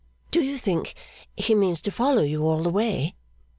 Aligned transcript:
'Do 0.31 0.41
you 0.41 0.57
think 0.57 0.95
he 1.37 1.53
means 1.53 1.79
to 1.79 1.91
follow 1.91 2.23
you 2.23 2.43
all 2.43 2.63
the 2.63 2.71
way? 2.71 3.13